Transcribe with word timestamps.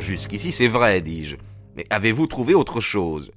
Jusqu'ici 0.00 0.52
c'est 0.52 0.68
vrai, 0.68 1.00
dis-je. 1.00 1.36
Mais 1.76 1.86
avez-vous 1.90 2.26
trouvé 2.26 2.54
autre 2.54 2.80
chose? 2.80 3.32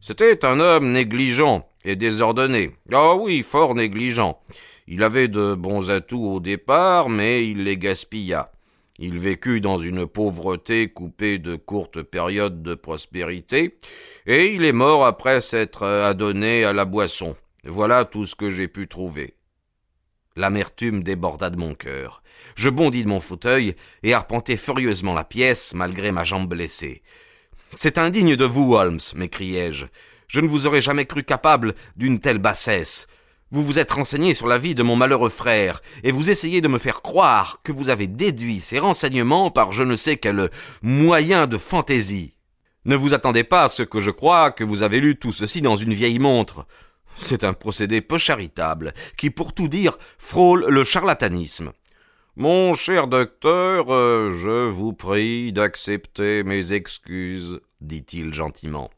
C'était 0.00 0.44
un 0.44 0.60
homme 0.60 0.92
négligent 0.92 1.66
et 1.84 1.96
désordonné. 1.96 2.72
Ah 2.92 3.14
oui, 3.14 3.42
fort 3.42 3.74
négligent. 3.74 4.38
Il 4.86 5.02
avait 5.02 5.28
de 5.28 5.54
bons 5.54 5.90
atouts 5.90 6.26
au 6.26 6.40
départ, 6.40 7.08
mais 7.08 7.48
il 7.48 7.64
les 7.64 7.78
gaspilla. 7.78 8.52
Il 8.98 9.18
vécut 9.18 9.60
dans 9.60 9.78
une 9.78 10.06
pauvreté 10.06 10.88
coupée 10.88 11.38
de 11.38 11.56
courtes 11.56 12.02
périodes 12.02 12.62
de 12.62 12.74
prospérité, 12.74 13.78
et 14.26 14.54
il 14.54 14.64
est 14.64 14.72
mort 14.72 15.04
après 15.04 15.40
s'être 15.40 15.84
adonné 15.84 16.64
à 16.64 16.72
la 16.72 16.84
boisson. 16.84 17.34
Voilà 17.64 18.04
tout 18.04 18.26
ce 18.26 18.36
que 18.36 18.50
j'ai 18.50 18.68
pu 18.68 18.86
trouver. 18.86 19.34
L'amertume 20.36 21.04
déborda 21.04 21.48
de 21.48 21.56
mon 21.56 21.74
cœur. 21.74 22.20
Je 22.56 22.68
bondis 22.68 23.04
de 23.04 23.08
mon 23.08 23.20
fauteuil 23.20 23.76
et 24.02 24.14
arpentai 24.14 24.56
furieusement 24.56 25.14
la 25.14 25.22
pièce, 25.22 25.74
malgré 25.74 26.10
ma 26.10 26.24
jambe 26.24 26.48
blessée. 26.48 27.02
C'est 27.72 27.98
indigne 27.98 28.34
de 28.34 28.44
vous, 28.44 28.74
Holmes, 28.74 28.98
m'écriai-je. 29.14 29.86
Je 30.26 30.40
ne 30.40 30.48
vous 30.48 30.66
aurais 30.66 30.80
jamais 30.80 31.06
cru 31.06 31.22
capable 31.22 31.74
d'une 31.96 32.18
telle 32.18 32.38
bassesse. 32.38 33.06
Vous 33.52 33.64
vous 33.64 33.78
êtes 33.78 33.92
renseigné 33.92 34.34
sur 34.34 34.48
la 34.48 34.58
vie 34.58 34.74
de 34.74 34.82
mon 34.82 34.96
malheureux 34.96 35.30
frère, 35.30 35.80
et 36.02 36.10
vous 36.10 36.30
essayez 36.30 36.60
de 36.60 36.66
me 36.66 36.78
faire 36.78 37.02
croire 37.02 37.60
que 37.62 37.70
vous 37.70 37.88
avez 37.88 38.08
déduit 38.08 38.58
ces 38.58 38.80
renseignements 38.80 39.52
par 39.52 39.70
je 39.72 39.84
ne 39.84 39.94
sais 39.94 40.16
quel 40.16 40.50
moyen 40.82 41.46
de 41.46 41.58
fantaisie. 41.58 42.34
Ne 42.84 42.96
vous 42.96 43.14
attendez 43.14 43.44
pas 43.44 43.62
à 43.62 43.68
ce 43.68 43.84
que 43.84 44.00
je 44.00 44.10
crois 44.10 44.50
que 44.50 44.64
vous 44.64 44.82
avez 44.82 44.98
lu 44.98 45.16
tout 45.16 45.32
ceci 45.32 45.62
dans 45.62 45.76
une 45.76 45.94
vieille 45.94 46.18
montre. 46.18 46.66
C'est 47.16 47.44
un 47.44 47.52
procédé 47.52 48.00
peu 48.00 48.18
charitable, 48.18 48.92
qui, 49.16 49.30
pour 49.30 49.52
tout 49.52 49.68
dire, 49.68 49.98
frôle 50.18 50.66
le 50.68 50.84
charlatanisme. 50.84 51.72
Mon 52.36 52.74
cher 52.74 53.06
docteur, 53.06 53.94
euh, 53.94 54.32
je 54.34 54.68
vous 54.68 54.92
prie 54.92 55.52
d'accepter 55.52 56.42
mes 56.42 56.72
excuses, 56.72 57.60
dit-il 57.80 58.34
gentiment. 58.34 58.90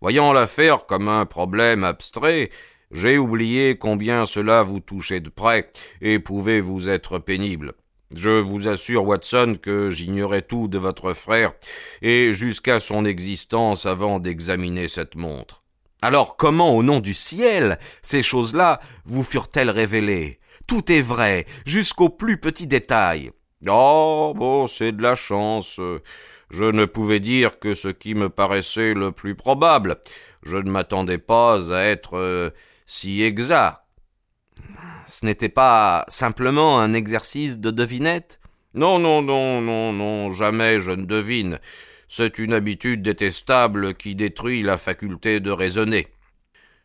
Voyant 0.00 0.32
l'affaire 0.32 0.86
comme 0.86 1.08
un 1.08 1.24
problème 1.24 1.84
abstrait, 1.84 2.50
j'ai 2.90 3.18
oublié 3.18 3.78
combien 3.78 4.24
cela 4.24 4.62
vous 4.62 4.80
touchait 4.80 5.20
de 5.20 5.28
près 5.28 5.70
et 6.00 6.18
pouvait 6.18 6.60
vous 6.60 6.90
être 6.90 7.20
pénible. 7.20 7.74
Je 8.16 8.40
vous 8.40 8.66
assure, 8.66 9.04
Watson, 9.04 9.56
que 9.62 9.90
j'ignorais 9.90 10.42
tout 10.42 10.66
de 10.66 10.78
votre 10.78 11.12
frère, 11.12 11.52
et 12.02 12.32
jusqu'à 12.32 12.80
son 12.80 13.04
existence 13.04 13.86
avant 13.86 14.18
d'examiner 14.18 14.88
cette 14.88 15.14
montre. 15.14 15.62
Alors 16.02 16.36
comment, 16.36 16.74
au 16.76 16.82
nom 16.82 17.00
du 17.00 17.14
ciel, 17.14 17.78
ces 18.02 18.22
choses-là 18.22 18.80
vous 19.04 19.24
furent-elles 19.24 19.70
révélées? 19.70 20.40
Tout 20.66 20.90
est 20.92 21.02
vrai, 21.02 21.46
jusqu'au 21.66 22.08
plus 22.08 22.38
petit 22.38 22.66
détail. 22.66 23.32
Oh, 23.66 24.32
bon, 24.36 24.66
c'est 24.66 24.92
de 24.92 25.02
la 25.02 25.14
chance. 25.14 25.80
Je 26.50 26.64
ne 26.64 26.84
pouvais 26.84 27.20
dire 27.20 27.58
que 27.58 27.74
ce 27.74 27.88
qui 27.88 28.14
me 28.14 28.28
paraissait 28.28 28.94
le 28.94 29.12
plus 29.12 29.34
probable. 29.34 29.98
Je 30.42 30.56
ne 30.56 30.70
m'attendais 30.70 31.18
pas 31.18 31.72
à 31.72 31.82
être 31.82 32.16
euh, 32.16 32.50
si 32.86 33.22
exact. 33.22 33.82
Ce 35.06 35.26
n'était 35.26 35.48
pas 35.48 36.04
simplement 36.08 36.80
un 36.80 36.94
exercice 36.94 37.58
de 37.58 37.70
devinette? 37.70 38.40
Non, 38.72 38.98
non, 38.98 39.22
non, 39.22 39.60
non, 39.60 39.92
non, 39.92 40.32
jamais 40.32 40.78
je 40.78 40.92
ne 40.92 41.04
devine. 41.04 41.58
C'est 42.12 42.40
une 42.40 42.52
habitude 42.52 43.02
détestable 43.02 43.94
qui 43.94 44.16
détruit 44.16 44.64
la 44.64 44.78
faculté 44.78 45.38
de 45.38 45.52
raisonner. 45.52 46.08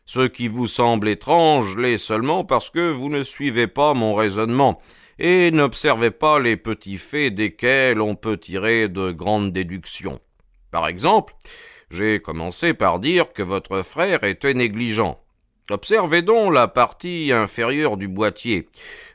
Ce 0.04 0.24
qui 0.24 0.46
vous 0.46 0.68
semble 0.68 1.08
étrange 1.08 1.76
l'est 1.76 1.98
seulement 1.98 2.44
parce 2.44 2.70
que 2.70 2.92
vous 2.92 3.08
ne 3.08 3.24
suivez 3.24 3.66
pas 3.66 3.92
mon 3.92 4.14
raisonnement 4.14 4.80
et 5.18 5.50
n'observez 5.50 6.12
pas 6.12 6.38
les 6.38 6.56
petits 6.56 6.96
faits 6.96 7.34
desquels 7.34 8.00
on 8.00 8.14
peut 8.14 8.36
tirer 8.36 8.88
de 8.88 9.10
grandes 9.10 9.52
déductions. 9.52 10.20
Par 10.70 10.86
exemple, 10.86 11.34
j'ai 11.90 12.20
commencé 12.20 12.72
par 12.72 13.00
dire 13.00 13.32
que 13.32 13.42
votre 13.42 13.82
frère 13.82 14.22
était 14.22 14.54
négligent. 14.54 15.20
Observez 15.70 16.22
donc 16.22 16.54
la 16.54 16.68
partie 16.68 17.32
inférieure 17.32 17.96
du 17.96 18.06
boîtier, 18.06 18.68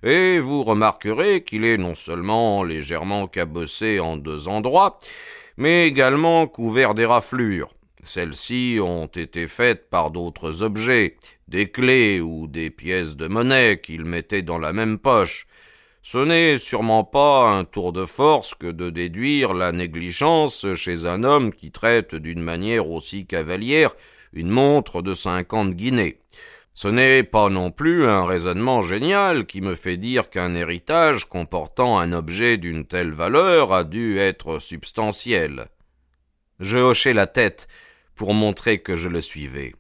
et 0.04 0.40
vous 0.40 0.64
remarquerez 0.64 1.46
qu'il 1.46 1.64
est 1.64 1.78
non 1.78 1.96
seulement 1.96 2.66
légèrement 2.66 3.28
cabossé 3.28 4.02
en 4.02 4.18
deux 4.18 4.50
endroits, 4.50 5.00
mais 5.62 5.86
également 5.86 6.48
couvert 6.48 6.96
d'éraflures. 6.96 7.70
Celles-ci 8.04 8.80
ont 8.82 9.06
été 9.06 9.48
faites 9.48 9.92
par 9.92 10.10
d'autres 10.10 10.64
objets, 10.64 11.18
des 11.48 11.70
clés 11.70 12.20
ou 12.20 12.48
des 12.48 12.72
pièces 12.72 13.16
de 13.16 13.28
monnaie 13.28 13.80
qu'il 13.80 14.04
mettait 14.04 14.42
dans 14.42 14.58
la 14.58 14.74
même 14.74 14.98
poche. 14.98 15.46
Ce 16.02 16.18
n'est 16.18 16.58
sûrement 16.58 17.04
pas 17.04 17.52
un 17.52 17.64
tour 17.64 17.94
de 17.94 18.08
force 18.08 18.56
que 18.56 18.72
de 18.72 18.90
déduire 18.90 19.54
la 19.54 19.72
négligence 19.72 20.66
chez 20.74 21.06
un 21.06 21.24
homme 21.24 21.54
qui 21.54 21.70
traite 21.70 22.16
d'une 22.16 22.42
manière 22.42 22.90
aussi 22.90 23.28
cavalière 23.28 23.94
une 24.34 24.50
montre 24.50 25.04
de 25.04 25.14
cinquante 25.14 25.76
guinées. 25.76 26.18
Ce 26.74 26.88
n'est 26.88 27.24
pas 27.24 27.50
non 27.50 27.70
plus 27.70 28.06
un 28.06 28.26
raisonnement 28.26 28.82
génial 28.82 29.46
qui 29.46 29.62
me 29.62 29.76
fait 29.76 29.98
dire 29.98 30.30
qu'un 30.30 30.56
héritage 30.56 31.26
comportant 31.26 32.00
un 32.00 32.14
objet 32.14 32.58
d'une 32.58 32.86
telle 32.86 33.12
valeur 33.12 33.74
a 33.74 33.84
dû 33.84 34.18
être 34.18 34.60
substantiel. 34.60 35.68
Je 36.60 36.78
hochai 36.78 37.14
la 37.14 37.28
tête, 37.28 37.68
pour 38.16 38.34
montrer 38.34 38.80
que 38.80 38.96
je 38.96 39.10
le 39.10 39.20
suivais. 39.20 39.74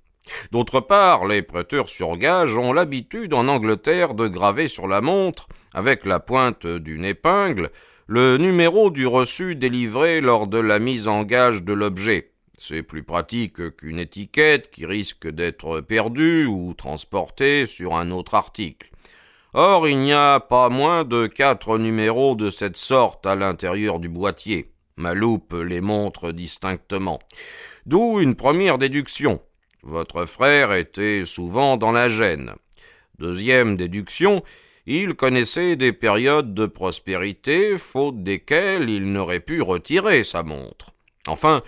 D'autre 0.52 0.80
part, 0.80 1.26
les 1.26 1.42
prêteurs 1.42 1.90
sur 1.90 2.18
gage 2.18 2.58
ont 2.58 2.74
l'habitude 2.74 3.34
en 3.34 3.48
Angleterre 3.48 4.14
de 4.14 4.28
graver 4.28 4.68
sur 4.68 4.88
la 4.88 5.02
montre, 5.02 5.48
avec 5.74 6.06
la 6.06 6.20
pointe 6.20 6.66
d'une 6.66 7.06
épingle, 7.06 7.72
le 8.08 8.38
numéro 8.38 8.90
du 8.90 9.08
reçu 9.08 9.56
délivré 9.56 10.22
lors 10.22 10.48
de 10.48 10.58
la 10.58 10.80
mise 10.80 11.08
en 11.08 11.24
gage 11.24 11.64
de 11.64 11.74
l'objet. 11.74 12.31
C'est 12.64 12.84
plus 12.84 13.02
pratique 13.02 13.76
qu'une 13.76 13.98
étiquette 13.98 14.70
qui 14.70 14.86
risque 14.86 15.28
d'être 15.28 15.82
perdue 15.82 16.46
ou 16.46 16.76
transportée 16.76 17.66
sur 17.66 17.96
un 17.96 18.12
autre 18.12 18.36
article. 18.36 18.92
Or, 19.56 19.88
il 19.88 19.98
n'y 19.98 20.14
a 20.14 20.40
pas 20.40 20.70
moins 20.70 21.04
de 21.04 21.26
quatre 21.26 21.80
numéros 21.80 22.36
de 22.36 22.52
cette 22.52 22.78
sorte 22.78 23.26
à 23.26 23.34
l'intérieur 23.34 23.98
du 23.98 24.10
boîtier. 24.10 24.74
Ma 24.96 25.16
loupe 25.16 25.56
les 25.56 25.82
montre 25.82 26.32
distinctement. 26.32 27.18
D'où 27.88 28.20
une 28.20 28.36
première 28.36 28.78
déduction. 28.78 29.42
Votre 29.82 30.26
frère 30.26 30.72
était 30.72 31.24
souvent 31.26 31.78
dans 31.78 31.92
la 31.92 32.10
gêne. 32.10 32.54
Deuxième 33.18 33.76
déduction, 33.76 34.44
il 34.86 35.16
connaissait 35.16 35.78
des 35.78 35.94
périodes 35.94 36.54
de 36.54 36.68
prospérité, 36.68 37.80
faute 37.80 38.22
desquelles 38.22 38.88
il 38.88 39.12
n'aurait 39.12 39.40
pu 39.40 39.64
retirer 39.64 40.22
sa 40.22 40.44
montre. 40.44 40.92
Enfin, 41.28 41.64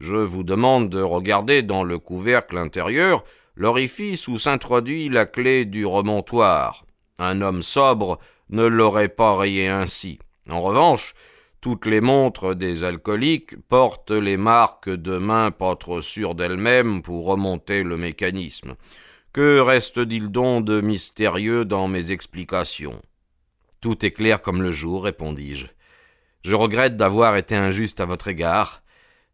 je 0.00 0.16
vous 0.16 0.44
demande 0.44 0.90
de 0.90 1.00
regarder 1.00 1.62
dans 1.62 1.84
le 1.84 1.98
couvercle 1.98 2.56
intérieur 2.56 3.24
l'orifice 3.56 4.28
où 4.28 4.38
s'introduit 4.38 5.08
la 5.08 5.26
clé 5.26 5.64
du 5.64 5.84
remontoir. 5.84 6.84
Un 7.18 7.40
homme 7.40 7.62
sobre 7.62 8.18
ne 8.50 8.64
l'aurait 8.64 9.08
pas 9.08 9.36
rayé 9.36 9.68
ainsi. 9.68 10.18
En 10.48 10.62
revanche, 10.62 11.14
toutes 11.60 11.86
les 11.86 12.00
montres 12.00 12.54
des 12.54 12.84
alcooliques 12.84 13.56
portent 13.68 14.12
les 14.12 14.36
marques 14.36 14.88
de 14.88 15.18
mains 15.18 15.50
pas 15.50 15.74
trop 15.74 16.00
sûres 16.00 16.36
d'elles-mêmes 16.36 17.02
pour 17.02 17.26
remonter 17.26 17.82
le 17.82 17.96
mécanisme. 17.96 18.76
Que 19.32 19.58
reste-t-il 19.58 20.28
donc 20.28 20.64
de 20.64 20.80
mystérieux 20.80 21.64
dans 21.64 21.88
mes 21.88 22.12
explications? 22.12 23.02
Tout 23.80 24.04
est 24.06 24.12
clair 24.12 24.40
comme 24.40 24.62
le 24.62 24.70
jour, 24.70 25.04
répondis-je. 25.04 25.66
Je 26.44 26.54
regrette 26.54 26.96
d'avoir 26.96 27.36
été 27.36 27.56
injuste 27.56 28.00
à 28.00 28.06
votre 28.06 28.28
égard. 28.28 28.82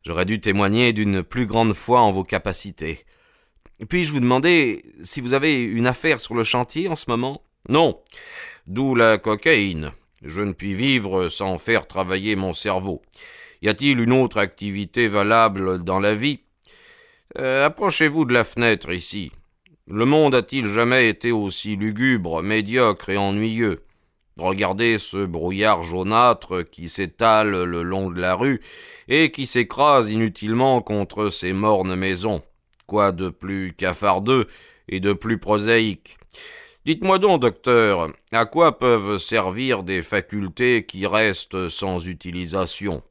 J'aurais 0.06 0.26
dû 0.26 0.38
témoigner 0.40 0.92
d'une 0.92 1.22
plus 1.22 1.46
grande 1.46 1.72
foi 1.72 2.00
en 2.00 2.12
vos 2.12 2.24
capacités. 2.24 3.04
Puis-je 3.88 4.12
vous 4.12 4.20
demander 4.20 4.84
si 5.02 5.20
vous 5.20 5.32
avez 5.32 5.62
une 5.62 5.86
affaire 5.86 6.20
sur 6.20 6.34
le 6.34 6.44
chantier 6.44 6.88
en 6.88 6.94
ce 6.94 7.08
moment? 7.08 7.42
Non. 7.68 8.00
D'où 8.66 8.94
la 8.94 9.16
cocaïne. 9.16 9.92
Je 10.22 10.42
ne 10.42 10.52
puis 10.52 10.74
vivre 10.74 11.28
sans 11.28 11.58
faire 11.58 11.86
travailler 11.86 12.36
mon 12.36 12.52
cerveau. 12.52 13.02
Y 13.62 13.68
a-t-il 13.68 13.98
une 13.98 14.12
autre 14.12 14.38
activité 14.38 15.08
valable 15.08 15.82
dans 15.82 16.00
la 16.00 16.14
vie? 16.14 16.40
Euh, 17.38 17.64
Approchez-vous 17.64 18.26
de 18.26 18.34
la 18.34 18.44
fenêtre 18.44 18.92
ici. 18.92 19.32
Le 19.86 20.04
monde 20.04 20.34
a-t-il 20.34 20.66
jamais 20.66 21.08
été 21.08 21.32
aussi 21.32 21.76
lugubre, 21.76 22.42
médiocre 22.42 23.08
et 23.08 23.16
ennuyeux? 23.16 23.82
Regardez 24.36 24.98
ce 24.98 25.24
brouillard 25.24 25.84
jaunâtre 25.84 26.62
qui 26.62 26.88
s'étale 26.88 27.64
le 27.64 27.82
long 27.82 28.10
de 28.10 28.20
la 28.20 28.34
rue 28.34 28.60
et 29.06 29.30
qui 29.30 29.46
s'écrase 29.46 30.10
inutilement 30.10 30.82
contre 30.82 31.28
ces 31.28 31.52
mornes 31.52 31.94
maisons. 31.94 32.42
Quoi 32.86 33.12
de 33.12 33.28
plus 33.28 33.74
cafardeux 33.74 34.48
et 34.88 34.98
de 35.00 35.12
plus 35.12 35.38
prosaïque? 35.38 36.18
Dites-moi 36.84 37.18
donc, 37.18 37.40
docteur, 37.40 38.12
à 38.32 38.44
quoi 38.44 38.78
peuvent 38.78 39.18
servir 39.18 39.84
des 39.84 40.02
facultés 40.02 40.84
qui 40.84 41.06
restent 41.06 41.68
sans 41.68 42.06
utilisation? 42.06 43.02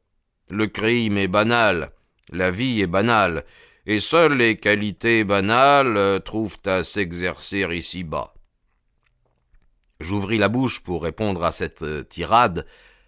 Le 0.50 0.68
crime 0.68 1.18
est 1.18 1.28
banal, 1.28 1.92
la 2.32 2.52
vie 2.52 2.82
est 2.82 2.88
banale, 2.88 3.46
et 3.88 4.00
seules 4.00 4.38
les 4.38 4.58
qualités 4.58 5.24
banales 5.24 6.22
trouvent 6.24 6.60
à 6.66 6.84
s'exercer 6.84 7.66
ici-bas. 7.72 8.33
J'ouvris 10.04 10.38
la 10.38 10.50
bouche 10.50 10.82
pour 10.82 11.02
répondre 11.04 11.46
à 11.46 11.54
cette 11.54 11.82
euh, 11.82 12.04
tirade 12.04 12.68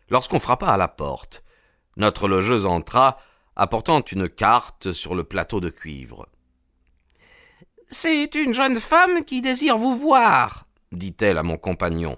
lorsqu'on 0.09 0.39
frappa 0.39 0.68
à 0.68 0.77
la 0.77 0.88
porte. 0.88 1.44
Notre 1.97 2.30
logeuse 2.30 2.65
entra, 2.65 3.18
apportant 3.57 4.01
une 4.01 4.30
carte 4.30 4.94
sur 4.94 5.13
le 5.13 5.25
plateau 5.25 5.59
de 5.59 5.69
cuivre. 5.69 6.27
C'est 7.89 8.33
une 8.36 8.53
jeune 8.53 8.80
femme 8.80 9.25
qui 9.25 9.42
désire 9.42 9.77
vous 9.77 9.95
voir, 9.95 10.68
dit-elle 10.94 11.38
à 11.38 11.44
mon 11.44 11.57
compagnon. 11.57 12.18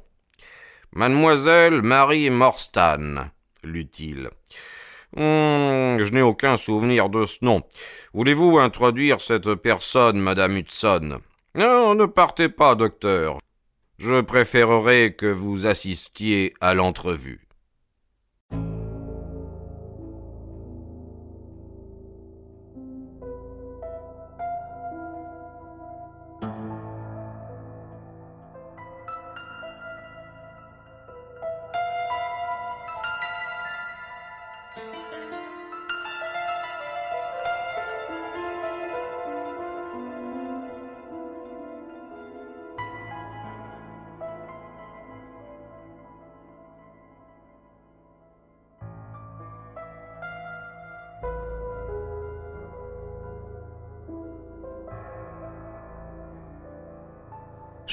Mademoiselle 0.93 1.81
Marie 1.81 2.29
Morstan, 2.29 3.29
lut-il. 3.63 4.29
Hum, 5.15 5.97
je 5.99 6.11
n'ai 6.11 6.21
aucun 6.21 6.55
souvenir 6.55 7.09
de 7.09 7.25
ce 7.25 7.43
nom. 7.43 7.63
Voulez-vous 8.13 8.59
introduire 8.59 9.21
cette 9.21 9.55
personne, 9.55 10.19
Madame 10.19 10.55
Hudson? 10.57 11.19
Ne 11.55 12.05
partez 12.05 12.49
pas, 12.49 12.75
docteur. 12.75 13.39
Je 13.99 14.21
préférerais 14.21 15.13
que 15.13 15.25
vous 15.25 15.65
assistiez 15.65 16.53
à 16.61 16.75
l'entrevue. 16.75 17.46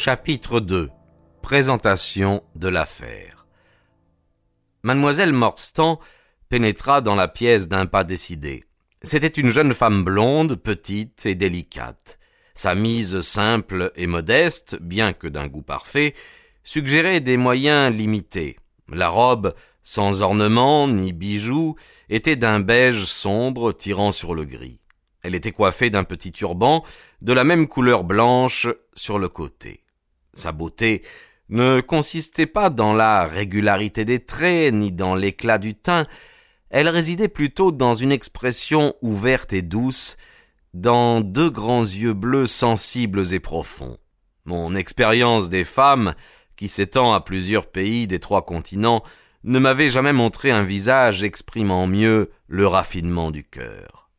Chapitre 0.06 0.60
2 0.60 0.90
Présentation 1.40 2.44
de 2.56 2.68
l'affaire 2.68 3.46
Mademoiselle 4.82 5.32
Morstan 5.32 5.98
pénétra 6.50 7.00
dans 7.00 7.14
la 7.14 7.26
pièce 7.26 7.68
d'un 7.68 7.86
pas 7.86 8.04
décidé. 8.04 8.64
C'était 9.02 9.28
une 9.28 9.48
jeune 9.48 9.72
femme 9.72 10.04
blonde, 10.04 10.56
petite 10.56 11.24
et 11.24 11.34
délicate. 11.34 12.18
Sa 12.54 12.74
mise 12.74 13.22
simple 13.22 13.92
et 13.96 14.06
modeste, 14.06 14.76
bien 14.78 15.14
que 15.14 15.26
d'un 15.26 15.46
goût 15.46 15.62
parfait, 15.62 16.12
suggérait 16.64 17.22
des 17.22 17.38
moyens 17.38 17.90
limités. 17.90 18.56
La 18.90 19.08
robe, 19.08 19.54
sans 19.82 20.20
ornement 20.20 20.86
ni 20.86 21.14
bijoux, 21.14 21.76
était 22.10 22.36
d'un 22.36 22.60
beige 22.60 23.06
sombre 23.06 23.72
tirant 23.72 24.12
sur 24.12 24.34
le 24.34 24.44
gris. 24.44 24.80
Elle 25.22 25.34
était 25.34 25.52
coiffée 25.52 25.88
d'un 25.88 26.04
petit 26.04 26.30
turban 26.30 26.84
de 27.22 27.32
la 27.32 27.44
même 27.44 27.68
couleur 27.68 28.04
blanche 28.04 28.68
sur 28.94 29.18
le 29.18 29.30
côté. 29.30 29.83
Sa 30.34 30.52
beauté 30.52 31.02
ne 31.48 31.80
consistait 31.80 32.46
pas 32.46 32.70
dans 32.70 32.94
la 32.94 33.24
régularité 33.24 34.04
des 34.04 34.24
traits 34.24 34.74
ni 34.74 34.92
dans 34.92 35.14
l'éclat 35.14 35.58
du 35.58 35.74
teint, 35.74 36.06
elle 36.70 36.88
résidait 36.88 37.28
plutôt 37.28 37.70
dans 37.70 37.94
une 37.94 38.12
expression 38.12 38.94
ouverte 39.00 39.52
et 39.52 39.62
douce, 39.62 40.16
dans 40.72 41.20
deux 41.20 41.50
grands 41.50 41.82
yeux 41.82 42.14
bleus 42.14 42.48
sensibles 42.48 43.32
et 43.32 43.40
profonds. 43.40 43.96
Mon 44.44 44.74
expérience 44.74 45.50
des 45.50 45.64
femmes, 45.64 46.14
qui 46.56 46.68
s'étend 46.68 47.12
à 47.14 47.20
plusieurs 47.20 47.66
pays 47.66 48.06
des 48.06 48.18
trois 48.18 48.44
continents, 48.44 49.04
ne 49.44 49.58
m'avait 49.58 49.88
jamais 49.88 50.12
montré 50.12 50.50
un 50.50 50.62
visage 50.62 51.22
exprimant 51.22 51.86
mieux 51.86 52.30
le 52.48 52.66
raffinement 52.66 53.30
du 53.30 53.44
cœur. 53.44 54.10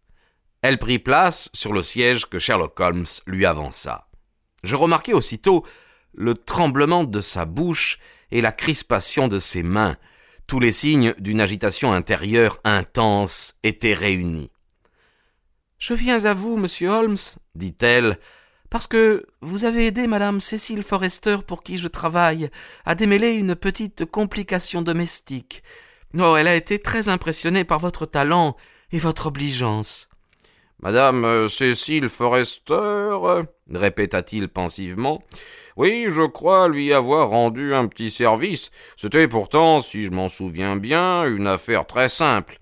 Elle 0.61 0.77
prit 0.77 0.99
place 0.99 1.49
sur 1.53 1.73
le 1.73 1.83
siège 1.83 2.25
que 2.27 2.39
Sherlock 2.39 2.79
Holmes 2.79 3.05
lui 3.27 3.45
avança. 3.45 4.07
Je 4.63 4.75
remarquai 4.75 5.13
aussitôt 5.13 5.65
le 6.15 6.33
tremblement 6.33 7.03
de 7.03 7.21
sa 7.21 7.45
bouche 7.45 7.99
et 8.31 8.41
la 8.41 8.51
crispation 8.51 9.27
de 9.27 9.39
ses 9.39 9.63
mains, 9.63 9.97
tous 10.47 10.59
les 10.59 10.71
signes 10.71 11.13
d'une 11.17 11.41
agitation 11.41 11.93
intérieure 11.93 12.59
intense 12.63 13.55
étaient 13.63 13.93
réunis. 13.93 14.51
Je 15.77 15.93
viens 15.93 16.25
à 16.25 16.33
vous, 16.33 16.57
monsieur 16.57 16.89
Holmes, 16.89 17.17
dit-elle, 17.55 18.17
parce 18.69 18.87
que 18.87 19.25
vous 19.41 19.65
avez 19.65 19.87
aidé 19.87 20.07
madame 20.07 20.39
Cécile 20.39 20.83
Forrester 20.83 21.37
pour 21.45 21.63
qui 21.63 21.77
je 21.77 21.87
travaille 21.87 22.49
à 22.85 22.95
démêler 22.95 23.35
une 23.35 23.55
petite 23.55 24.05
complication 24.05 24.81
domestique. 24.81 25.63
Oh, 26.17 26.35
elle 26.37 26.47
a 26.47 26.55
été 26.55 26.79
très 26.79 27.09
impressionnée 27.09 27.63
par 27.63 27.79
votre 27.79 28.05
talent 28.05 28.55
et 28.91 28.99
votre 28.99 29.27
obligeance. 29.27 30.09
Madame 30.81 31.25
euh, 31.25 31.47
Cécile 31.47 32.09
Forrester, 32.09 33.17
répéta-t-il 33.71 34.49
pensivement, 34.49 35.23
oui, 35.77 36.05
je 36.09 36.21
crois 36.21 36.69
lui 36.69 36.93
avoir 36.93 37.29
rendu 37.29 37.73
un 37.73 37.87
petit 37.87 38.09
service. 38.09 38.71
C'était 38.95 39.27
pourtant, 39.27 39.81
si 39.81 40.05
je 40.05 40.11
m'en 40.11 40.29
souviens 40.29 40.77
bien, 40.77 41.25
une 41.25 41.47
affaire 41.47 41.85
très 41.85 42.07
simple. 42.07 42.57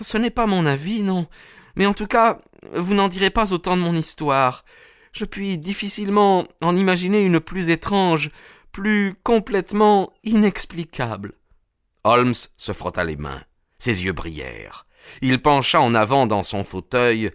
Ce 0.00 0.16
n'est 0.16 0.30
pas 0.30 0.46
mon 0.46 0.64
avis, 0.64 1.02
non. 1.02 1.26
Mais 1.74 1.86
en 1.86 1.94
tout 1.94 2.06
cas, 2.06 2.38
vous 2.72 2.94
n'en 2.94 3.08
direz 3.08 3.30
pas 3.30 3.52
autant 3.52 3.76
de 3.76 3.82
mon 3.82 3.96
histoire. 3.96 4.64
Je 5.12 5.24
puis 5.24 5.58
difficilement 5.58 6.46
en 6.62 6.76
imaginer 6.76 7.22
une 7.22 7.40
plus 7.40 7.68
étrange, 7.70 8.30
plus 8.70 9.16
complètement 9.24 10.12
inexplicable. 10.22 11.32
Holmes 12.04 12.34
se 12.56 12.72
frotta 12.72 13.02
les 13.02 13.16
mains. 13.16 13.42
Ses 13.78 14.04
yeux 14.04 14.12
brillèrent. 14.12 14.86
Il 15.20 15.42
pencha 15.42 15.80
en 15.80 15.94
avant 15.94 16.26
dans 16.26 16.42
son 16.42 16.62
fauteuil, 16.62 17.30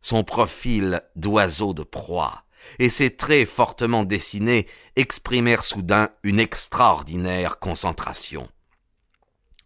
son 0.00 0.22
profil 0.22 1.00
d'oiseau 1.16 1.74
de 1.74 1.82
proie 1.82 2.44
et 2.78 2.88
ses 2.88 3.16
traits 3.16 3.48
fortement 3.48 4.04
dessinés 4.04 4.66
exprimèrent 4.96 5.64
soudain 5.64 6.10
une 6.22 6.40
extraordinaire 6.40 7.58
concentration. 7.58 8.48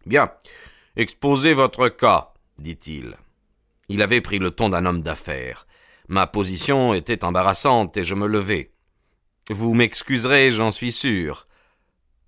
Bien, 0.05 0.31
exposez 0.95 1.53
votre 1.53 1.89
cas, 1.89 2.33
dit-il. 2.57 3.17
Il 3.89 4.01
avait 4.01 4.21
pris 4.21 4.39
le 4.39 4.51
ton 4.51 4.69
d'un 4.69 4.85
homme 4.85 5.01
d'affaires. 5.01 5.67
Ma 6.07 6.27
position 6.27 6.93
était 6.93 7.23
embarrassante 7.23 7.97
et 7.97 8.03
je 8.03 8.15
me 8.15 8.27
levai. 8.27 8.73
Vous 9.49 9.73
m'excuserez, 9.73 10.51
j'en 10.51 10.71
suis 10.71 10.91
sûr. 10.91 11.47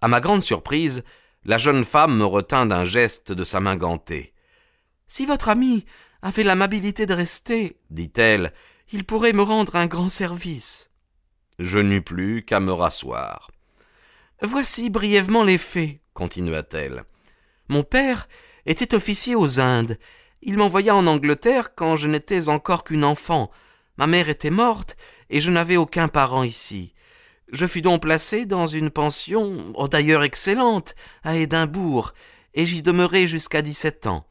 À 0.02 0.08
ma 0.08 0.22
grande 0.22 0.44
surprise, 0.44 1.04
la 1.46 1.58
jeune 1.58 1.86
femme 1.86 2.18
me 2.18 2.26
retint 2.26 2.66
d'un 2.66 2.86
geste 2.86 3.32
de 3.32 3.44
sa 3.44 3.60
main 3.60 3.76
gantée. 3.76 4.34
Si 5.08 5.26
votre 5.26 5.50
ami 5.50 5.86
avait 6.22 6.44
l'amabilité 6.44 7.06
de 7.06 7.14
rester, 7.14 7.78
dit-elle, 7.90 8.54
il 8.92 9.04
pourrait 9.04 9.34
me 9.34 9.44
rendre 9.44 9.76
un 9.76 9.88
grand 9.88 10.10
service. 10.10 10.90
Je 11.60 11.80
n'eus 11.80 12.02
plus 12.02 12.44
qu'à 12.44 12.60
me 12.60 12.72
rasseoir. 12.72 13.52
Voici 14.42 14.90
brièvement 14.90 15.44
les 15.44 15.58
faits, 15.58 16.00
continua-t-elle. 16.14 17.04
Mon 17.68 17.84
père 17.84 18.28
était 18.66 18.96
officier 18.96 19.36
aux 19.36 19.60
Indes. 19.60 20.00
Il 20.42 20.58
m'envoya 20.58 20.96
en 20.96 21.08
Angleterre 21.08 21.76
quand 21.76 21.96
je 21.96 22.08
n'étais 22.08 22.50
encore 22.50 22.84
qu'une 22.84 23.04
enfant. 23.04 23.52
Ma 23.98 24.08
mère 24.08 24.30
était 24.30 24.50
morte 24.50 24.96
et 25.30 25.42
je 25.42 25.52
n'avais 25.52 25.78
aucun 25.78 26.08
parent 26.08 26.44
ici. 26.44 26.94
Je 27.52 27.66
fus 27.66 27.82
donc 27.82 28.04
placé 28.04 28.46
dans 28.46 28.66
une 28.66 28.92
pension, 28.92 29.74
oh, 29.76 29.88
d'ailleurs 29.88 30.24
excellente, 30.24 30.96
à 31.24 31.36
Édimbourg, 31.36 32.14
et 32.54 32.66
j'y 32.66 32.82
demeurai 32.82 33.28
jusqu'à 33.28 33.62
dix-sept 33.62 34.08
ans. 34.08 34.26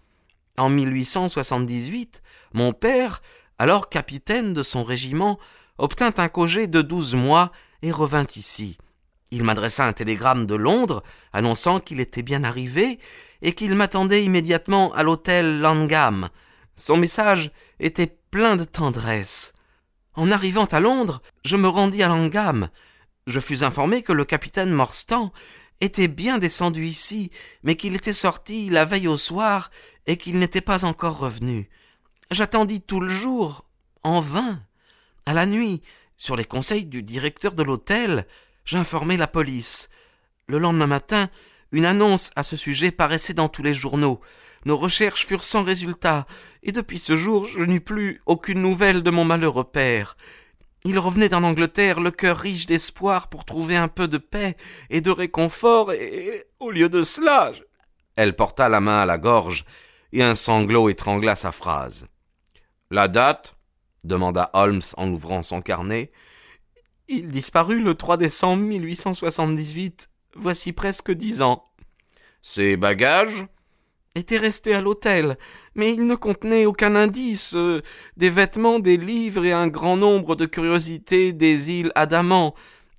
En 0.57 0.71
1878, 0.71 2.23
mon 2.53 2.73
père, 2.73 3.21
alors 3.59 3.89
capitaine 3.89 4.55
de 4.55 4.63
son 4.63 4.85
régiment, 4.85 5.39
obtint 5.79 6.15
un 6.17 6.29
congé 6.29 6.67
de 6.67 6.83
douze 6.83 7.15
mois 7.15 7.53
et 7.83 7.93
revint 7.93 8.27
ici. 8.37 8.79
Il 9.31 9.45
m'adressa 9.45 9.87
un 9.87 9.93
télégramme 9.93 10.47
de 10.47 10.55
Londres 10.55 11.03
annonçant 11.33 11.81
qu'il 11.81 12.01
était 12.01 12.23
bien 12.23 12.45
arrivé 12.45 12.99
et 13.43 13.53
qu'il 13.53 13.75
m'attendait 13.75 14.25
immédiatement 14.25 14.93
à 14.95 15.03
l'hôtel 15.03 15.61
Langham. 15.61 16.29
Son 16.77 16.97
message 16.97 17.51
était 17.79 18.19
plein 18.31 18.57
de 18.57 18.65
tendresse. 18.65 19.53
En 20.15 20.31
arrivant 20.31 20.65
à 20.65 20.81
Londres, 20.81 21.23
je 21.45 21.57
me 21.57 21.69
rendis 21.69 22.03
à 22.03 22.09
Langham. 22.09 22.71
Je 23.27 23.41
fus 23.41 23.63
informé 23.63 24.03
que 24.03 24.13
le 24.13 24.25
capitaine 24.25 24.73
Morstan 24.73 25.33
était 25.81 26.09
bien 26.09 26.39
descendu 26.39 26.87
ici, 26.87 27.31
mais 27.63 27.77
qu'il 27.77 27.95
était 27.95 28.13
sorti 28.13 28.71
la 28.71 28.85
veille 28.85 29.09
au 29.09 29.17
soir 29.17 29.71
et 30.07 30.17
qu'il 30.17 30.39
n'était 30.39 30.61
pas 30.61 30.85
encore 30.85 31.19
revenu. 31.19 31.69
J'attendis 32.31 32.83
tout 32.83 33.01
le 33.01 33.09
jour, 33.09 33.65
en 34.03 34.21
vain. 34.21 34.61
À 35.25 35.33
la 35.33 35.47
nuit, 35.47 35.81
sur 36.19 36.37
les 36.37 36.45
conseils 36.45 36.85
du 36.85 37.03
directeur 37.03 37.55
de 37.55 37.63
l'hôtel, 37.63 38.27
j'informai 38.67 39.17
la 39.17 39.27
police. 39.27 39.89
Le 40.47 40.59
lendemain 40.59 40.87
matin, 40.87 41.31
une 41.73 41.87
annonce 41.87 42.31
à 42.37 42.43
ce 42.43 42.55
sujet 42.55 42.91
paraissait 42.91 43.33
dans 43.33 43.49
tous 43.49 43.63
les 43.63 43.73
journaux. 43.73 44.21
Nos 44.67 44.77
recherches 44.77 45.25
furent 45.25 45.45
sans 45.45 45.63
résultat, 45.63 46.27
et 46.63 46.73
depuis 46.73 46.99
ce 46.99 47.17
jour 47.17 47.47
je 47.47 47.61
n'eus 47.61 47.81
plus 47.81 48.21
aucune 48.27 48.61
nouvelle 48.61 49.03
de 49.03 49.11
mon 49.11 49.25
malheureux 49.25 49.65
père. 49.65 50.19
Il 50.85 50.99
revenait 50.99 51.33
en 51.33 51.45
Angleterre 51.45 51.99
le 51.99 52.11
cœur 52.11 52.37
riche 52.37 52.67
d'espoir 52.67 53.29
pour 53.29 53.47
trouver 53.47 53.77
un 53.77 53.89
peu 53.89 54.07
de 54.07 54.19
paix 54.19 54.55
et 54.91 55.01
de 55.01 55.11
réconfort, 55.11 55.93
et 55.93 56.45
au 56.61 56.71
lieu 56.71 56.91
de 56.91 57.03
cela. 57.03 57.53
Elle 58.17 58.37
porta 58.37 58.69
la 58.69 58.81
main 58.81 59.01
à 59.01 59.07
la 59.07 59.17
gorge, 59.17 59.65
et 60.13 60.23
un 60.23 60.35
sanglot 60.35 60.91
étrangla 60.91 61.35
sa 61.35 61.53
phrase. 61.53 62.07
La 62.91 63.07
date 63.07 63.55
demanda 64.05 64.51
Holmes 64.55 64.81
en 64.97 65.11
ouvrant 65.11 65.43
son 65.43 65.61
carnet. 65.61 66.11
Il 67.07 67.29
disparut 67.29 67.83
le 67.83 67.95
3 67.95 68.17
décembre 68.17 68.63
1878. 68.63 70.09
Voici 70.35 70.73
presque 70.73 71.11
dix 71.11 71.43
ans. 71.43 71.71
Ses 72.41 72.79
bagages 72.79 73.47
étaient 74.15 74.39
restés 74.39 74.75
à 74.75 74.81
l'hôtel, 74.81 75.37
mais 75.75 75.93
ils 75.93 76.07
ne 76.07 76.15
contenaient 76.15 76.65
aucun 76.65 76.97
indice, 76.97 77.55
euh, 77.55 77.83
des 78.17 78.31
vêtements, 78.31 78.79
des 78.79 78.97
livres 78.97 79.45
et 79.45 79.53
un 79.53 79.69
grand 79.69 79.97
nombre 79.97 80.35
de 80.35 80.47
curiosités 80.47 81.35
des 81.35 81.71
îles 81.71 81.93
Adamant. 81.95 82.55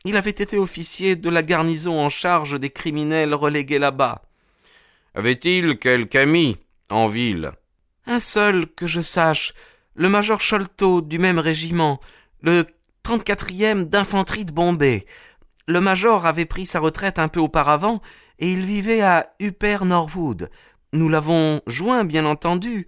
Il 0.06 0.18
avait 0.18 0.30
été 0.30 0.58
officier 0.58 1.16
de 1.16 1.30
la 1.30 1.42
garnison 1.42 2.00
en 2.00 2.10
charge 2.10 2.60
des 2.60 2.70
criminels 2.70 3.34
relégués 3.34 3.80
là-bas. 3.80 4.22
Avait-il 5.16 5.80
quelque 5.80 6.16
ami 6.16 6.58
en 6.90 7.08
ville? 7.08 7.52
Un 8.06 8.20
seul 8.20 8.68
que 8.68 8.88
je 8.88 9.02
sache, 9.02 9.54
le 10.00 10.08
major 10.08 10.40
Sholto 10.40 11.02
du 11.02 11.20
même 11.20 11.40
régiment, 11.40 12.00
le 12.42 12.66
34e 13.04 13.84
d'infanterie 13.84 14.46
de 14.46 14.54
Bombay. 14.54 15.06
Le 15.68 15.82
major 15.82 16.26
avait 16.26 16.46
pris 16.46 16.66
sa 16.66 16.80
retraite 16.80 17.20
un 17.20 17.28
peu 17.28 17.42
auparavant 17.42 18.02
et 18.40 18.50
il 18.50 18.66
vivait 18.66 19.02
à 19.02 19.36
Upper 19.42 19.80
Norwood. 19.84 20.50
Nous 20.94 21.10
l'avons 21.10 21.62
joint, 21.68 22.06
bien 22.06 22.26
entendu, 22.26 22.88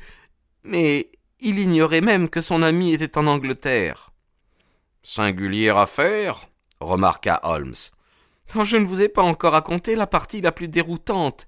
mais 0.63 1.11
il 1.41 1.59
ignorait 1.59 1.99
même 1.99 2.29
que 2.29 2.39
son 2.39 2.63
ami 2.63 2.93
était 2.93 3.17
en 3.17 3.27
Angleterre. 3.27 4.13
Singulière 5.03 5.77
affaire, 5.77 6.47
remarqua 6.79 7.41
Holmes. 7.43 7.75
Oh, 8.55 8.63
je 8.63 8.77
ne 8.77 8.85
vous 8.85 9.01
ai 9.01 9.09
pas 9.09 9.21
encore 9.21 9.51
raconté 9.51 9.95
la 9.95 10.07
partie 10.07 10.39
la 10.39 10.53
plus 10.53 10.69
déroutante. 10.69 11.45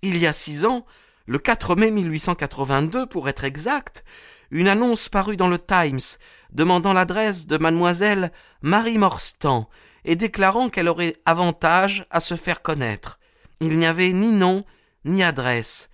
Il 0.00 0.16
y 0.16 0.26
a 0.26 0.32
six 0.32 0.64
ans, 0.64 0.86
le 1.26 1.38
4 1.38 1.76
mai 1.76 1.90
1882 1.90 3.04
pour 3.04 3.28
être 3.28 3.44
exact, 3.44 4.04
une 4.52 4.68
annonce 4.68 5.08
parut 5.08 5.38
dans 5.38 5.48
le 5.48 5.58
Times 5.58 6.18
demandant 6.52 6.92
l'adresse 6.92 7.46
de 7.46 7.56
mademoiselle 7.56 8.30
Marie 8.60 8.98
Morstan 8.98 9.68
et 10.04 10.14
déclarant 10.14 10.68
qu'elle 10.68 10.88
aurait 10.88 11.16
avantage 11.24 12.06
à 12.10 12.20
se 12.20 12.36
faire 12.36 12.60
connaître. 12.60 13.18
Il 13.60 13.78
n'y 13.78 13.86
avait 13.86 14.12
ni 14.12 14.30
nom 14.30 14.64
ni 15.06 15.22
adresse. 15.22 15.88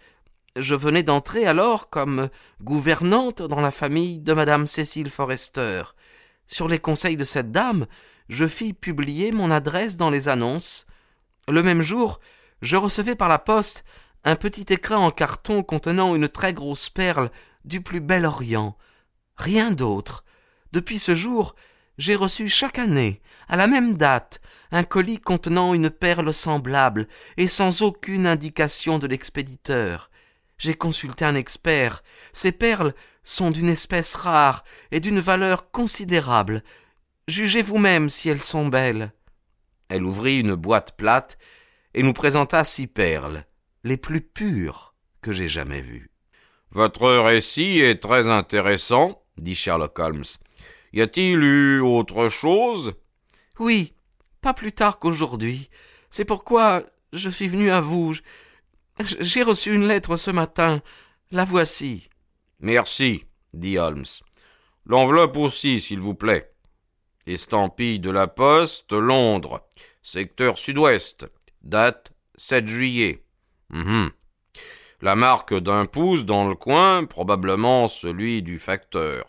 Je 0.56 0.74
venais 0.74 1.04
d'entrer 1.04 1.46
alors 1.46 1.88
comme 1.88 2.30
gouvernante 2.60 3.42
dans 3.42 3.60
la 3.60 3.70
famille 3.70 4.18
de 4.18 4.32
madame 4.32 4.66
Cécile 4.66 5.10
Forrester. 5.10 5.82
Sur 6.48 6.66
les 6.66 6.80
conseils 6.80 7.16
de 7.16 7.24
cette 7.24 7.52
dame, 7.52 7.86
je 8.28 8.46
fis 8.48 8.72
publier 8.72 9.30
mon 9.30 9.52
adresse 9.52 9.96
dans 9.96 10.10
les 10.10 10.28
annonces. 10.28 10.86
Le 11.46 11.62
même 11.62 11.82
jour, 11.82 12.18
je 12.60 12.76
recevais 12.76 13.14
par 13.14 13.28
la 13.28 13.38
poste 13.38 13.84
un 14.24 14.34
petit 14.34 14.66
écrin 14.72 14.98
en 14.98 15.12
carton 15.12 15.62
contenant 15.62 16.16
une 16.16 16.28
très 16.28 16.52
grosse 16.52 16.90
perle 16.90 17.30
du 17.68 17.80
plus 17.80 18.00
bel 18.00 18.24
Orient. 18.24 18.76
Rien 19.36 19.70
d'autre. 19.70 20.24
Depuis 20.72 20.98
ce 20.98 21.14
jour, 21.14 21.54
j'ai 21.98 22.16
reçu 22.16 22.48
chaque 22.48 22.78
année, 22.78 23.20
à 23.48 23.56
la 23.56 23.66
même 23.66 23.96
date, 23.96 24.40
un 24.70 24.84
colis 24.84 25.18
contenant 25.18 25.74
une 25.74 25.90
perle 25.90 26.32
semblable 26.32 27.08
et 27.36 27.46
sans 27.46 27.82
aucune 27.82 28.26
indication 28.26 28.98
de 28.98 29.06
l'expéditeur. 29.06 30.10
J'ai 30.58 30.74
consulté 30.74 31.24
un 31.24 31.34
expert. 31.34 32.02
Ces 32.32 32.52
perles 32.52 32.94
sont 33.22 33.50
d'une 33.50 33.68
espèce 33.68 34.14
rare 34.14 34.64
et 34.90 35.00
d'une 35.00 35.20
valeur 35.20 35.70
considérable. 35.70 36.64
Jugez 37.28 37.62
vous-même 37.62 38.08
si 38.08 38.28
elles 38.28 38.40
sont 38.40 38.66
belles. 38.66 39.12
Elle 39.88 40.04
ouvrit 40.04 40.40
une 40.40 40.54
boîte 40.54 40.96
plate 40.96 41.38
et 41.94 42.02
nous 42.02 42.12
présenta 42.12 42.64
six 42.64 42.86
perles, 42.86 43.44
les 43.84 43.96
plus 43.96 44.20
pures 44.20 44.94
que 45.20 45.32
j'ai 45.32 45.48
jamais 45.48 45.80
vues. 45.80 46.10
Votre 46.70 47.08
récit 47.08 47.78
est 47.80 48.02
très 48.02 48.28
intéressant, 48.28 49.22
dit 49.36 49.54
Sherlock 49.54 49.98
Holmes. 49.98 50.24
Y 50.92 51.02
a-t-il 51.02 51.42
eu 51.42 51.80
autre 51.80 52.28
chose? 52.28 52.94
Oui, 53.58 53.92
pas 54.40 54.54
plus 54.54 54.72
tard 54.72 54.98
qu'aujourd'hui. 54.98 55.70
C'est 56.10 56.24
pourquoi 56.24 56.84
je 57.12 57.28
suis 57.28 57.48
venu 57.48 57.70
à 57.70 57.80
vous. 57.80 58.14
J'ai 59.20 59.42
reçu 59.42 59.74
une 59.74 59.86
lettre 59.86 60.16
ce 60.16 60.30
matin. 60.30 60.82
La 61.30 61.44
voici. 61.44 62.08
Merci, 62.60 63.24
dit 63.54 63.78
Holmes. 63.78 64.04
L'enveloppe 64.86 65.36
aussi, 65.36 65.80
s'il 65.80 66.00
vous 66.00 66.14
plaît. 66.14 66.50
Estampille 67.26 68.00
de 68.00 68.10
la 68.10 68.26
Poste, 68.26 68.92
Londres, 68.92 69.66
secteur 70.02 70.56
sud-ouest. 70.56 71.26
Date 71.62 72.12
7 72.36 72.66
juillet. 72.66 73.24
Mhm. 73.70 74.10
La 75.00 75.14
marque 75.14 75.54
d'un 75.54 75.86
pouce 75.86 76.24
dans 76.24 76.48
le 76.48 76.56
coin, 76.56 77.04
probablement 77.04 77.86
celui 77.86 78.42
du 78.42 78.58
facteur. 78.58 79.26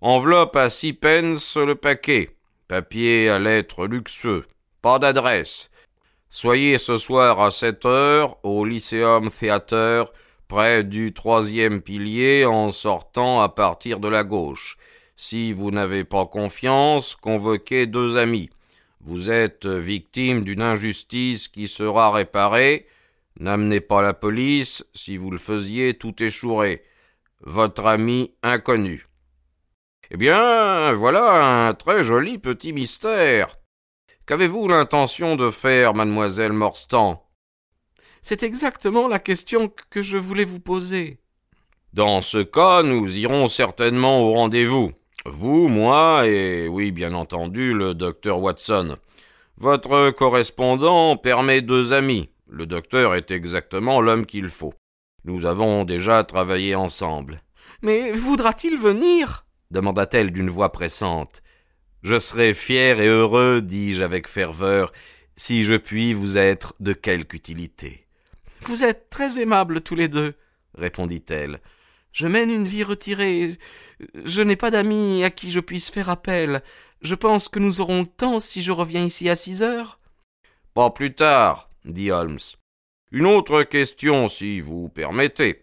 Enveloppe 0.00 0.56
à 0.56 0.68
six 0.68 0.94
pence 0.94 1.56
le 1.56 1.76
paquet. 1.76 2.30
Papier 2.66 3.28
à 3.28 3.38
lettres 3.38 3.86
luxueux. 3.86 4.46
Pas 4.82 4.98
d'adresse. 4.98 5.70
Soyez 6.28 6.76
ce 6.78 6.96
soir 6.96 7.40
à 7.40 7.52
sept 7.52 7.86
heures 7.86 8.36
au 8.42 8.64
Lyceum 8.64 9.30
Theatre, 9.30 10.12
près 10.48 10.82
du 10.82 11.12
troisième 11.12 11.82
pilier 11.82 12.44
en 12.44 12.70
sortant 12.70 13.40
à 13.40 13.48
partir 13.48 14.00
de 14.00 14.08
la 14.08 14.24
gauche. 14.24 14.76
Si 15.16 15.52
vous 15.52 15.70
n'avez 15.70 16.02
pas 16.02 16.26
confiance, 16.26 17.14
convoquez 17.14 17.86
deux 17.86 18.16
amis. 18.16 18.50
Vous 19.00 19.30
êtes 19.30 19.66
victime 19.66 20.44
d'une 20.44 20.62
injustice 20.62 21.46
qui 21.46 21.68
sera 21.68 22.10
réparée. 22.10 22.86
N'amenez 23.38 23.80
pas 23.80 24.02
la 24.02 24.14
police, 24.14 24.86
si 24.94 25.16
vous 25.16 25.30
le 25.30 25.38
faisiez, 25.38 25.94
tout 25.94 26.22
échouerait. 26.22 26.82
Votre 27.40 27.86
ami 27.86 28.34
inconnu. 28.42 29.06
Eh 30.10 30.16
bien, 30.16 30.92
voilà 30.92 31.68
un 31.68 31.74
très 31.74 32.02
joli 32.02 32.38
petit 32.38 32.72
mystère. 32.72 33.58
Qu'avez-vous 34.26 34.68
l'intention 34.68 35.36
de 35.36 35.50
faire, 35.50 35.94
mademoiselle 35.94 36.52
Morstan? 36.52 37.22
C'est 38.22 38.42
exactement 38.42 39.06
la 39.06 39.18
question 39.18 39.70
que 39.90 40.02
je 40.02 40.18
voulais 40.18 40.44
vous 40.44 40.60
poser. 40.60 41.20
Dans 41.92 42.20
ce 42.20 42.38
cas, 42.38 42.82
nous 42.82 43.18
irons 43.18 43.46
certainement 43.46 44.22
au 44.22 44.32
rendez-vous. 44.32 44.92
Vous, 45.24 45.68
moi 45.68 46.26
et, 46.26 46.68
oui, 46.68 46.90
bien 46.90 47.14
entendu, 47.14 47.72
le 47.72 47.94
docteur 47.94 48.40
Watson. 48.40 48.96
Votre 49.58 50.10
correspondant 50.10 51.16
permet 51.16 51.60
deux 51.62 51.92
amis. 51.92 52.28
Le 52.48 52.66
docteur 52.66 53.14
est 53.14 53.30
exactement 53.30 54.00
l'homme 54.00 54.26
qu'il 54.26 54.48
faut. 54.48 54.74
Nous 55.24 55.46
avons 55.46 55.84
déjà 55.84 56.22
travaillé 56.24 56.74
ensemble. 56.74 57.42
Mais 57.82 58.12
voudra-t-il 58.12 58.78
venir? 58.78 59.44
demanda-t-elle 59.72 60.30
d'une 60.30 60.50
voix 60.50 60.70
pressante. 60.70 61.42
Je 62.02 62.18
serai 62.18 62.54
fier 62.54 63.00
et 63.00 63.08
heureux, 63.08 63.60
dis-je 63.60 64.02
avec 64.02 64.28
ferveur, 64.28 64.92
si 65.34 65.64
je 65.64 65.74
puis 65.74 66.12
vous 66.12 66.38
être 66.38 66.74
de 66.78 66.92
quelque 66.92 67.34
utilité. 67.34 68.06
Vous 68.62 68.84
êtes 68.84 69.10
très 69.10 69.40
aimables 69.40 69.80
tous 69.80 69.96
les 69.96 70.08
deux, 70.08 70.34
répondit-elle. 70.74 71.60
Je 72.12 72.26
mène 72.26 72.50
une 72.50 72.66
vie 72.66 72.84
retirée. 72.84 73.58
Je 74.24 74.40
n'ai 74.40 74.56
pas 74.56 74.70
d'amis 74.70 75.22
à 75.24 75.30
qui 75.30 75.50
je 75.50 75.60
puisse 75.60 75.90
faire 75.90 76.08
appel. 76.08 76.62
Je 77.02 77.14
pense 77.14 77.48
que 77.48 77.58
nous 77.58 77.80
aurons 77.80 78.00
le 78.00 78.06
temps 78.06 78.38
si 78.38 78.62
je 78.62 78.72
reviens 78.72 79.04
ici 79.04 79.28
à 79.28 79.34
six 79.34 79.62
heures. 79.62 80.00
Pas 80.72 80.90
plus 80.90 81.14
tard, 81.14 81.65
dit 81.92 82.10
Holmes. 82.10 82.38
Une 83.12 83.26
autre 83.26 83.62
question, 83.62 84.28
si 84.28 84.60
vous 84.60 84.88
permettez. 84.88 85.62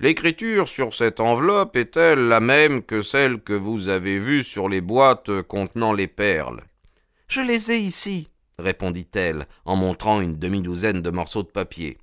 L'écriture 0.00 0.68
sur 0.68 0.94
cette 0.94 1.20
enveloppe 1.20 1.76
est-elle 1.76 2.28
la 2.28 2.40
même 2.40 2.82
que 2.82 3.02
celle 3.02 3.40
que 3.40 3.52
vous 3.52 3.88
avez 3.88 4.18
vue 4.18 4.44
sur 4.44 4.68
les 4.68 4.80
boîtes 4.80 5.42
contenant 5.42 5.92
les 5.92 6.06
perles? 6.06 6.62
Je 7.26 7.40
les 7.40 7.72
ai 7.72 7.78
ici, 7.78 8.28
répondit-elle, 8.58 9.46
en 9.64 9.76
montrant 9.76 10.20
une 10.20 10.38
demi-douzaine 10.38 11.02
de 11.02 11.10
morceaux 11.10 11.42
de 11.42 11.48
papier. 11.48 11.98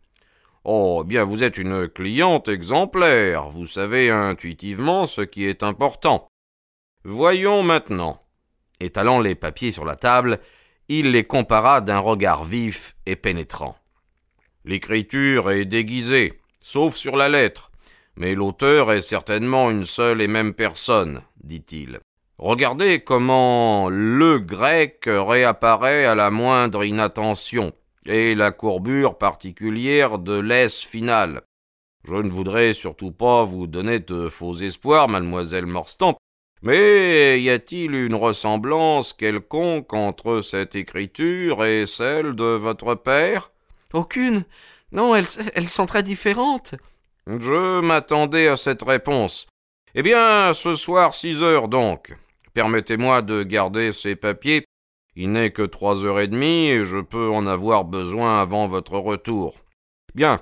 Oh, 0.66 1.04
bien, 1.06 1.24
vous 1.24 1.44
êtes 1.44 1.58
une 1.58 1.88
cliente 1.88 2.48
exemplaire. 2.48 3.50
Vous 3.50 3.68
savez 3.68 4.10
intuitivement 4.10 5.06
ce 5.06 5.22
qui 5.22 5.46
est 5.46 5.64
important. 5.64 6.28
Voyons 7.04 7.64
maintenant. 7.64 8.22
Étalant 8.80 9.20
les 9.20 9.36
papiers 9.36 9.72
sur 9.72 9.86
la 9.86 9.96
table, 9.96 10.40
il 10.90 11.12
les 11.12 11.24
compara 11.24 11.82
d'un 11.82 12.00
regard 12.00 12.44
vif 12.44 12.96
et 13.06 13.16
pénétrant. 13.16 13.76
L'écriture 14.64 15.52
est 15.52 15.66
déguisée, 15.66 16.34
sauf 16.62 16.96
sur 16.96 17.16
la 17.16 17.30
lettre, 17.30 17.72
mais 18.16 18.34
l'auteur 18.34 18.92
est 18.92 19.02
certainement 19.02 19.70
une 19.70 19.86
seule 19.86 20.22
et 20.22 20.28
même 20.28 20.54
personne, 20.54 21.22
dit-il. 21.44 22.00
Regardez 22.38 23.00
comment 23.00 23.90
le 23.90 24.40
grec 24.40 25.04
réapparaît 25.08 26.06
à 26.06 26.16
la 26.16 26.32
moindre 26.32 26.84
inattention, 26.84 27.74
et 28.06 28.36
la 28.36 28.52
courbure 28.52 29.18
particulière 29.18 30.20
de 30.20 30.40
l'S 30.40 30.86
finale. 30.86 31.42
Je 32.04 32.16
ne 32.16 32.30
voudrais 32.30 32.74
surtout 32.74 33.12
pas 33.12 33.44
vous 33.44 33.68
donner 33.68 34.00
de 34.00 34.30
faux 34.30 34.54
espoirs, 34.54 35.10
mademoiselle 35.10 35.66
Morstan, 35.66 36.16
mais 36.66 37.40
y 37.42 37.50
a-t-il 37.50 37.94
une 37.94 38.16
ressemblance 38.16 39.14
quelconque 39.14 39.94
entre 39.94 40.42
cette 40.42 40.76
écriture 40.76 41.64
et 41.64 41.86
celle 41.86 42.36
de 42.36 42.44
votre 42.44 42.96
père? 42.96 43.52
Aucune. 43.94 44.44
Non, 44.92 45.16
elles, 45.16 45.28
elles 45.54 45.70
sont 45.70 45.86
très 45.86 46.04
différentes. 46.04 46.76
Je 47.28 47.82
m'attendais 47.82 48.48
à 48.48 48.56
cette 48.56 48.82
réponse. 48.82 49.48
Eh 49.94 50.02
bien, 50.02 50.54
ce 50.54 50.76
soir 50.76 51.14
six 51.14 51.42
heures 51.44 51.68
donc. 51.68 52.14
Permettez-moi 52.54 53.22
de 53.22 53.44
garder 53.44 53.92
ces 53.92 54.16
papiers. 54.16 54.66
Il 55.16 55.32
n'est 55.32 55.52
que 55.52 55.62
trois 55.62 56.04
heures 56.06 56.20
et 56.20 56.28
demie 56.28 56.68
et 56.68 56.84
je 56.84 56.98
peux 56.98 57.30
en 57.30 57.46
avoir 57.48 57.86
besoin 57.86 58.42
avant 58.42 58.68
votre 58.68 58.98
retour. 58.98 59.56
Bien. 60.14 60.42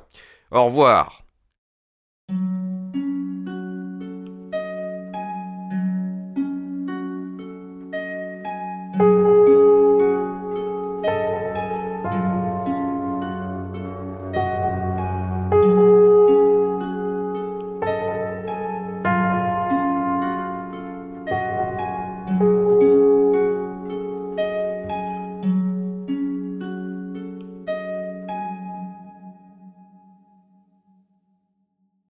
Au 0.51 0.65
revoir. 0.65 1.22